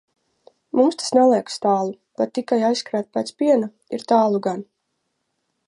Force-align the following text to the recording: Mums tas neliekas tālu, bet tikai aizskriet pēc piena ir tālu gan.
Mums 0.79 0.95
tas 1.01 1.11
neliekas 1.17 1.59
tālu, 1.65 1.93
bet 2.21 2.33
tikai 2.37 2.59
aizskriet 2.71 3.11
pēc 3.19 3.29
piena 3.43 3.69
ir 3.99 4.07
tālu 4.13 4.43
gan. 4.49 4.65